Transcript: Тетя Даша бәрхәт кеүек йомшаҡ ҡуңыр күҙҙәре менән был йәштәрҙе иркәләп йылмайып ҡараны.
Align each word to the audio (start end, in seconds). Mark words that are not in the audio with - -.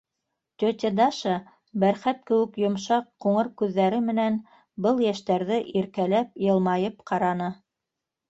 Тетя 0.61 0.89
Даша 0.99 1.33
бәрхәт 1.83 2.23
кеүек 2.29 2.57
йомшаҡ 2.63 3.05
ҡуңыр 3.25 3.51
күҙҙәре 3.61 3.99
менән 4.07 4.41
был 4.87 5.05
йәштәрҙе 5.09 5.61
иркәләп 5.83 6.33
йылмайып 6.47 7.05
ҡараны. 7.13 7.51